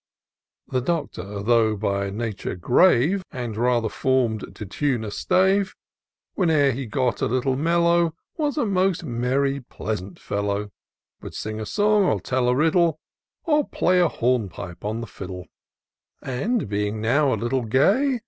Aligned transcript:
The 0.69 0.81
Doctor, 0.81 1.43
though 1.43 1.75
by 1.75 2.09
nature 2.09 2.55
grave, 2.55 3.23
Aud 3.31 3.55
rather 3.55 3.87
form'd 3.87 4.55
to 4.55 4.65
tune 4.65 5.03
a 5.03 5.11
stave. 5.11 5.75
Whene'er 6.33 6.71
he 6.71 6.87
got 6.87 7.21
a 7.21 7.27
little 7.27 7.55
mellow, 7.55 8.15
Was 8.35 8.57
a 8.57 8.65
most 8.65 9.03
merry, 9.03 9.59
pleasant 9.59 10.17
fellow; 10.17 10.71
Would 11.21 11.35
sing 11.35 11.59
a 11.59 11.67
song, 11.67 12.05
or 12.05 12.19
tell 12.19 12.49
a 12.49 12.55
riddle, 12.55 12.99
Or 13.43 13.67
play 13.69 13.99
a 13.99 14.07
hornpipe 14.09 14.83
on 14.83 15.01
the 15.01 15.05
fiddle; 15.05 15.45
And, 16.23 16.67
being 16.67 16.99
now 16.99 17.31
a 17.31 17.35
little 17.37 17.65
gay. 17.65 18.17